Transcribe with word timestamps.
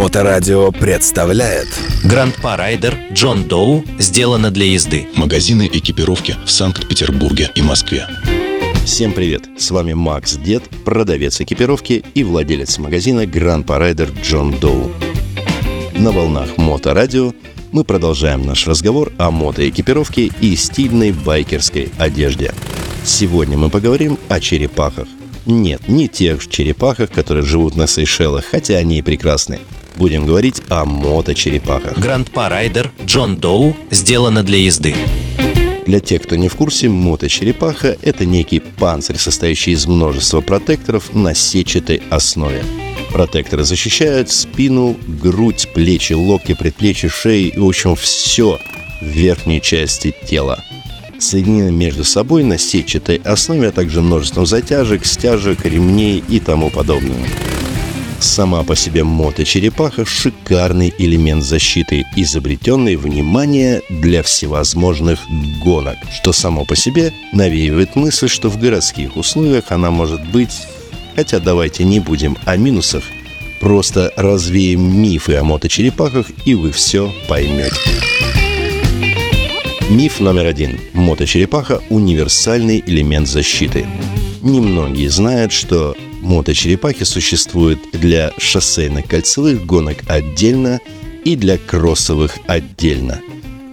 Моторадио 0.00 0.72
представляет 0.72 1.68
Grandpa 2.04 2.34
Rider 2.36 2.96
John 3.12 3.44
Doe 3.44 3.84
сделано 3.98 4.50
для 4.50 4.64
езды. 4.64 5.06
Магазины 5.14 5.68
экипировки 5.70 6.36
в 6.46 6.50
Санкт-Петербурге 6.50 7.50
и 7.54 7.60
Москве. 7.60 8.06
Всем 8.86 9.12
привет! 9.12 9.42
С 9.58 9.70
вами 9.70 9.92
Макс 9.92 10.36
Дед, 10.36 10.62
продавец 10.86 11.42
экипировки 11.42 12.02
и 12.14 12.24
владелец 12.24 12.78
магазина 12.78 13.26
Grandpa 13.26 13.66
Rider 13.66 14.08
John 14.22 14.58
Doe. 14.58 14.90
На 15.92 16.12
волнах 16.12 16.56
Моторадио 16.56 17.34
мы 17.70 17.84
продолжаем 17.84 18.46
наш 18.46 18.66
разговор 18.66 19.12
о 19.18 19.30
мотоэкипировке 19.30 20.30
и 20.40 20.56
стильной 20.56 21.12
байкерской 21.12 21.90
одежде. 21.98 22.54
Сегодня 23.04 23.58
мы 23.58 23.68
поговорим 23.68 24.18
о 24.30 24.40
черепахах. 24.40 25.08
Нет, 25.44 25.88
не 25.88 26.08
тех 26.08 26.48
черепахах, 26.48 27.10
которые 27.10 27.44
живут 27.44 27.76
на 27.76 27.86
Сейшелах, 27.86 28.46
хотя 28.46 28.76
они 28.76 28.98
и 29.00 29.02
прекрасны. 29.02 29.60
Будем 30.00 30.24
говорить 30.24 30.62
о 30.70 30.86
моточерепахах. 30.86 31.98
Гранд 31.98 32.30
Парайдер 32.30 32.90
Джон 33.04 33.36
Доу 33.36 33.76
сделано 33.90 34.42
для 34.42 34.56
езды. 34.56 34.94
Для 35.84 36.00
тех, 36.00 36.22
кто 36.22 36.36
не 36.36 36.48
в 36.48 36.54
курсе, 36.54 36.88
моточерепаха– 36.88 37.98
это 38.02 38.24
некий 38.24 38.60
панцирь, 38.60 39.18
состоящий 39.18 39.72
из 39.72 39.86
множества 39.86 40.40
протекторов 40.40 41.12
на 41.12 41.34
сетчатой 41.34 42.00
основе. 42.08 42.64
Протекторы 43.12 43.62
защищают 43.62 44.30
спину, 44.30 44.96
грудь, 45.06 45.68
плечи, 45.74 46.14
локти, 46.14 46.54
предплечья, 46.54 47.10
шеи 47.10 47.48
и, 47.48 47.58
в 47.58 47.66
общем, 47.66 47.94
все 47.94 48.58
в 49.02 49.04
верхней 49.04 49.60
части 49.60 50.14
тела 50.26 50.64
соединены 51.18 51.72
между 51.72 52.04
собой 52.04 52.42
на 52.42 52.56
сетчатой 52.56 53.20
основе, 53.22 53.68
а 53.68 53.72
также 53.72 54.00
множеством 54.00 54.46
затяжек, 54.46 55.04
стяжек, 55.04 55.66
ремней 55.66 56.24
и 56.26 56.40
тому 56.40 56.70
подобное. 56.70 57.28
Сама 58.20 58.64
по 58.64 58.76
себе 58.76 59.02
моточерепаха– 59.02 60.04
шикарный 60.06 60.92
элемент 60.98 61.42
защиты, 61.42 62.04
изобретенный, 62.16 62.96
внимание, 62.96 63.80
для 63.88 64.22
всевозможных 64.22 65.18
гонок, 65.64 65.96
что 66.12 66.34
само 66.34 66.66
по 66.66 66.76
себе 66.76 67.14
навеивает 67.32 67.96
мысль, 67.96 68.28
что 68.28 68.50
в 68.50 68.60
городских 68.60 69.16
условиях 69.16 69.72
она 69.72 69.90
может 69.90 70.22
быть... 70.30 70.52
Хотя 71.16 71.40
давайте 71.40 71.84
не 71.84 71.98
будем 71.98 72.36
о 72.44 72.56
минусах, 72.56 73.04
просто 73.58 74.12
развеем 74.16 75.02
мифы 75.02 75.34
о 75.36 75.42
моточерепахах, 75.42 76.26
и 76.44 76.54
вы 76.54 76.72
все 76.72 77.12
поймете. 77.26 77.74
Миф 79.88 80.20
номер 80.20 80.46
один. 80.46 80.78
Моточерепаха– 80.92 81.80
универсальный 81.88 82.84
элемент 82.86 83.28
защиты. 83.28 83.86
Немногие 84.42 85.10
знают, 85.10 85.52
что 85.52 85.96
моточерепахи 86.20 87.04
существуют 87.04 87.80
для 87.92 88.32
шоссейно-кольцевых 88.38 89.64
гонок 89.64 89.98
отдельно 90.06 90.80
и 91.24 91.36
для 91.36 91.58
кроссовых 91.58 92.38
отдельно. 92.46 93.20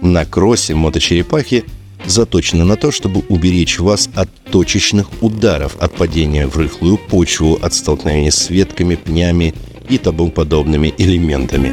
На 0.02 0.24
кроссе 0.24 0.74
моточерепахи 0.74 1.64
заточены 2.06 2.64
на 2.64 2.76
то, 2.76 2.90
чтобы 2.90 3.22
уберечь 3.28 3.78
вас 3.78 4.08
от 4.14 4.30
точечных 4.50 5.08
ударов, 5.22 5.76
от 5.80 5.94
падения 5.94 6.46
в 6.46 6.56
рыхлую 6.56 6.96
почву, 6.96 7.58
от 7.60 7.74
столкновения 7.74 8.30
с 8.30 8.50
ветками, 8.50 8.94
пнями 8.94 9.54
и 9.88 9.98
тому 9.98 10.30
подобными 10.30 10.94
элементами. 10.98 11.72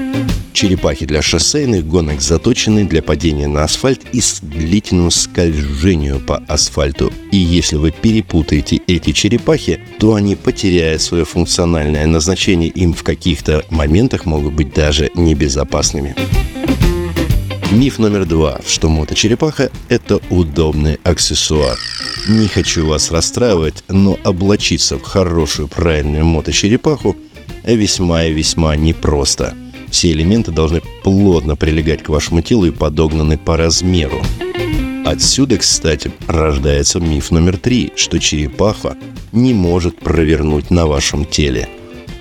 Черепахи 0.56 1.06
для 1.06 1.22
шоссейных 1.22 1.86
гонок 1.86 2.22
заточены 2.22 2.86
для 2.86 3.04
падения 3.04 3.48
на 3.48 3.66
асфальт 3.66 4.02
и 4.14 4.22
с 4.22 4.40
длительным 4.40 5.12
скольжению 5.12 6.22
по 6.22 6.38
асфальту. 6.48 7.12
И 7.32 7.38
если 7.38 7.76
вы 7.76 7.92
перепутаете 7.92 8.80
эти 8.88 9.12
черепахи, 9.12 9.82
то 10.00 10.16
они, 10.16 10.38
потеряя 10.38 10.98
свое 10.98 11.26
функциональное 11.26 12.08
назначение, 12.08 12.70
им 12.70 12.94
в 12.94 13.04
каких-то 13.04 13.66
моментах 13.70 14.26
могут 14.26 14.54
быть 14.54 14.74
даже 14.74 15.12
небезопасными. 15.14 16.16
Миф 17.72 18.00
номер 18.00 18.26
два, 18.26 18.62
что 18.66 18.88
моточерепаха– 18.88 19.70
это 19.90 20.22
удобный 20.30 21.00
аксессуар. 21.04 21.78
Не 22.30 22.48
хочу 22.48 22.88
вас 22.88 23.12
расстраивать, 23.12 23.84
но 23.90 24.18
облачиться 24.24 24.98
в 24.98 25.02
хорошую 25.02 25.68
правильную 25.68 26.24
моточерепаху 26.24 27.18
весьма 27.74 28.26
и 28.26 28.34
весьма 28.34 28.76
непросто– 28.76 29.56
все 29.96 30.12
элементы 30.12 30.52
должны 30.52 30.82
плотно 31.04 31.56
прилегать 31.56 32.04
к 32.04 32.10
вашему 32.10 32.42
телу 32.42 32.66
и 32.66 32.72
подогнаны 32.72 33.38
по 33.38 33.56
размеру. 33.56 34.22
Отсюда, 35.06 35.58
кстати, 35.58 36.12
рождается 36.28 37.00
миф 37.00 37.32
номер 37.32 37.58
три, 37.58 37.94
что 37.96 38.20
черепаха 38.20 38.98
не 39.32 39.54
может 39.54 39.98
провернуть 39.98 40.70
на 40.70 40.86
вашем 40.86 41.24
теле. 41.24 41.70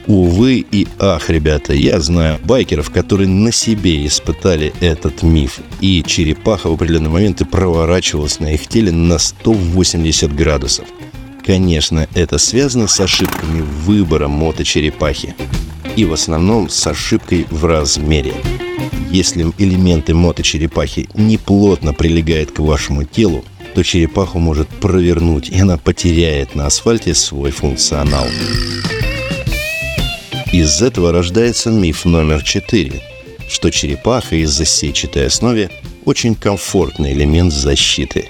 Увы 0.07 0.65
и 0.71 0.87
ах, 1.01 1.31
ребята, 1.31 1.73
я 1.73 1.99
знаю 1.99 2.39
байкеров, 2.45 2.91
которые 2.91 3.27
на 3.27 3.51
себе 3.51 4.07
испытали 4.07 4.73
этот 4.81 5.25
миф. 5.25 5.59
И 5.81 6.05
черепаха 6.07 6.69
в 6.69 6.75
определенные 6.75 7.11
моменты 7.11 7.45
проворачивалась 7.45 8.39
на 8.39 8.53
их 8.55 8.69
теле 8.69 8.93
на 8.93 9.19
180 9.19 10.33
градусов. 10.33 10.87
Конечно, 11.45 12.09
это 12.15 12.39
связано 12.39 12.89
с 12.89 12.99
ошибками 13.01 13.61
выбора 13.61 14.29
моточерепахи 14.29 15.35
и 15.95 16.07
в 16.07 16.13
основном 16.15 16.71
с 16.71 16.87
ошибкой 16.87 17.47
в 17.51 17.67
размере. 17.67 18.35
Если 19.11 19.47
элементы 19.59 20.15
моточерепахи 20.15 21.09
не 21.15 21.37
плотно 21.37 21.93
прилегают 21.93 22.51
к 22.51 22.61
вашему 22.61 23.05
телу, 23.05 23.45
то 23.75 23.83
черепаху 23.83 24.39
может 24.39 24.69
провернуть, 24.69 25.51
и 25.51 25.61
она 25.61 25.77
потеряет 25.77 26.55
на 26.55 26.67
асфальте 26.67 27.15
свой 27.15 27.51
функционал. 27.51 28.27
Из 30.53 30.81
этого 30.81 31.13
рождается 31.13 31.71
миф 31.71 32.05
номер 32.05 32.43
четыре, 32.43 33.03
что 33.49 33.71
черепаха 33.71 34.37
из-за 34.37 34.65
сетчатой 34.65 35.27
основе 35.27 35.71
очень 36.05 36.35
комфортный 36.35 37.13
элемент 37.13 37.53
защиты. 37.53 38.29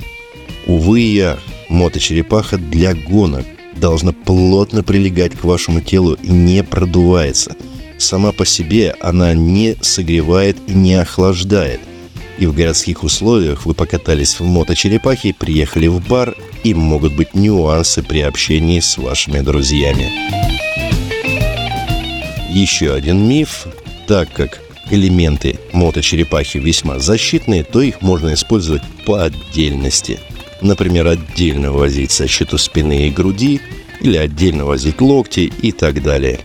Увы 0.67 1.01
я, 1.01 1.39
моточерепаха 1.75 2.57
для 2.57 2.95
гонок 2.95 3.45
должна 3.77 4.13
плотно 4.13 4.83
прилегать 4.83 5.33
к 5.33 5.45
вашему 5.45 5.81
телу 5.81 6.15
и 6.15 6.31
не 6.31 6.63
продувается. 6.63 7.57
Сама 7.99 8.33
по 8.33 8.47
себе 8.47 8.95
она 9.01 9.35
не 9.35 9.77
согревает 9.81 10.57
и 10.67 10.73
не 10.73 10.95
охлаждает. 10.95 11.81
И 12.39 12.47
в 12.47 12.55
городских 12.55 13.05
условиях 13.05 13.65
вы 13.65 13.75
покатались 13.75 14.41
в 14.41 14.45
моточерепахе, 14.45 15.35
приехали 15.35 15.87
в 15.87 16.07
бар, 16.07 16.35
и 16.65 16.75
могут 16.75 17.15
быть 17.15 17.35
нюансы 17.35 18.03
при 18.03 18.21
общении 18.21 18.81
с 18.81 18.97
вашими 18.97 19.41
друзьями. 19.41 20.11
Еще 22.51 22.93
один 22.93 23.29
миф, 23.29 23.67
так 24.09 24.33
как 24.33 24.61
элементы 24.91 25.59
моточерепахи 25.73 26.59
весьма 26.59 26.99
защитные, 26.99 27.65
то 27.65 27.81
их 27.81 28.01
можно 28.01 28.35
использовать 28.35 28.83
по 29.05 29.23
отдельности– 29.23 30.19
Например, 30.61 31.07
отдельно 31.07 31.73
возить 31.73 32.13
защиту 32.13 32.59
спины 32.59 33.09
и 33.09 33.11
груди 33.11 33.61
или 34.01 34.17
отдельно 34.17 34.65
возить 34.65 35.01
локти 35.01 35.53
и 35.63 35.73
так 35.73 36.03
далее. 36.03 36.41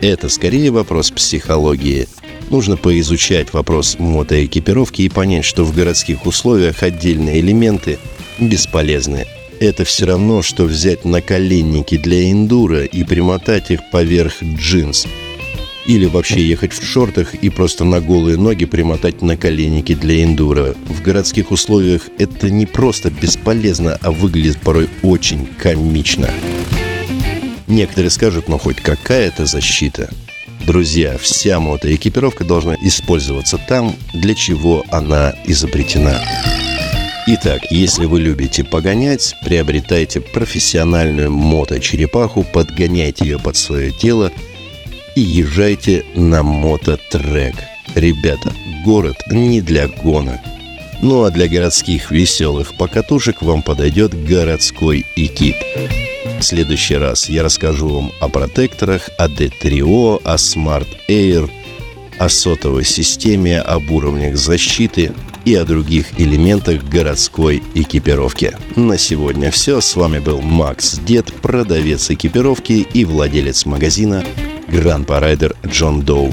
Это 0.00 0.28
скорее 0.28 0.70
вопрос 0.70 1.10
психологии. 1.10 2.08
Нужно 2.48 2.76
поизучать 2.76 3.52
вопрос 3.52 3.96
мотоэкипировки 3.98 5.02
и 5.02 5.08
понять, 5.08 5.44
что 5.44 5.64
в 5.64 5.74
городских 5.74 6.26
условиях 6.26 6.82
отдельные 6.82 7.40
элементы 7.40 7.98
бесполезны. 8.38 9.26
Это 9.60 9.84
все 9.84 10.06
равно, 10.06 10.42
что 10.42 10.64
взять 10.64 11.04
наколенники 11.04 11.98
для 11.98 12.30
эндура 12.30 12.84
и 12.84 13.04
примотать 13.04 13.70
их 13.70 13.80
поверх 13.90 14.42
джинс– 14.42 15.06
или 15.90 16.06
вообще 16.06 16.40
ехать 16.46 16.72
в 16.72 16.86
шортах 16.86 17.34
и 17.34 17.48
просто 17.50 17.84
на 17.84 18.00
голые 18.00 18.36
ноги 18.36 18.64
примотать 18.64 19.22
наколенники 19.22 19.96
для 19.96 20.22
эндуро. 20.22 20.76
В 20.86 21.02
городских 21.02 21.50
условиях 21.50 22.02
это 22.16 22.48
не 22.48 22.64
просто 22.64 23.10
бесполезно, 23.10 23.98
а 24.00 24.12
выглядит 24.12 24.60
порой 24.60 24.88
очень 25.02 25.46
комично. 25.58 26.30
Некоторые 27.66 28.10
скажут, 28.10 28.48
но 28.48 28.56
хоть 28.56 28.76
какая-то 28.76 29.46
защита. 29.46 30.08
Друзья, 30.64 31.18
вся 31.18 31.58
мотоэкипировка 31.58 32.44
должна 32.44 32.76
использоваться 32.76 33.58
там, 33.58 33.96
для 34.14 34.36
чего 34.36 34.84
она 34.92 35.34
изобретена. 35.44 36.22
Итак, 37.26 37.62
если 37.70 38.06
вы 38.06 38.20
любите 38.20 38.62
погонять, 38.62 39.34
приобретайте 39.44 40.20
профессиональную 40.20 41.32
моточерепаху, 41.32 42.44
подгоняйте 42.44 43.24
ее 43.24 43.40
под 43.40 43.56
свое 43.56 43.90
тело– 43.90 44.30
и 45.14 45.20
езжайте 45.20 46.04
на 46.14 46.42
мототрек. 46.42 47.54
Ребята, 47.94 48.52
город 48.84 49.16
не 49.30 49.60
для 49.60 49.88
гонок. 49.88 50.40
Ну 51.02 51.24
а 51.24 51.30
для 51.30 51.48
городских 51.48 52.10
веселых 52.10 52.74
покатушек 52.76 53.42
вам 53.42 53.62
подойдет 53.62 54.12
городской 54.24 55.04
экип. 55.16 55.56
В 56.38 56.42
следующий 56.42 56.96
раз 56.96 57.28
я 57.28 57.42
расскажу 57.42 57.88
вам 57.88 58.12
о 58.20 58.28
протекторах, 58.28 59.10
о 59.18 59.28
D3O, 59.28 60.20
о 60.24 60.34
Smart 60.34 60.88
Air, 61.08 61.50
о 62.18 62.28
сотовой 62.28 62.84
системе, 62.84 63.60
об 63.60 63.90
уровнях 63.90 64.36
защиты 64.36 65.12
и 65.44 65.54
о 65.54 65.64
других 65.64 66.18
элементах 66.18 66.84
городской 66.84 67.62
экипировки. 67.74 68.56
На 68.76 68.98
сегодня 68.98 69.50
все. 69.50 69.80
С 69.80 69.96
вами 69.96 70.18
был 70.18 70.42
Макс 70.42 70.98
Дед, 70.98 71.32
продавец 71.40 72.10
экипировки 72.10 72.86
и 72.92 73.04
владелец 73.04 73.64
магазина 73.64 74.24
Гранд 74.70 75.08
Парайдер 75.08 75.56
Джон 75.66 76.02
Доу. 76.02 76.32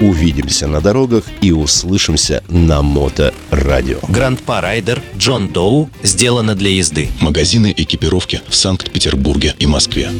Увидимся 0.00 0.66
на 0.66 0.80
дорогах 0.80 1.24
и 1.40 1.52
услышимся 1.52 2.42
на 2.48 2.82
Моторадио. 2.82 3.98
Гранд-па 4.08 4.60
Райдер 4.60 5.00
Джон 5.16 5.48
Доу 5.48 5.88
сделано 6.02 6.54
для 6.54 6.70
езды. 6.70 7.08
Магазины 7.20 7.72
экипировки 7.74 8.42
в 8.48 8.54
Санкт-Петербурге 8.54 9.54
и 9.58 9.66
Москве. 9.66 10.10